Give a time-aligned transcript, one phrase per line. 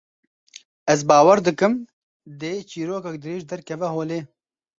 [0.93, 1.73] Ez bawer dikim,
[2.39, 4.19] dê çîrokek dirêj derkeve holê